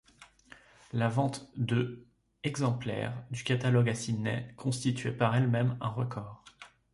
[0.93, 2.07] La vente de
[2.43, 6.43] exemplaires du catalogue à Sydney constituait par elle-même un record.